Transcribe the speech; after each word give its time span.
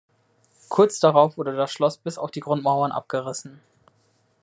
Kurz 0.69 0.99
darauf 0.99 1.37
wurde 1.37 1.55
das 1.55 1.71
Schloss 1.71 1.97
bis 1.99 2.17
auf 2.17 2.31
die 2.31 2.39
Grundmauern 2.39 2.91
abgerissen. 2.91 3.61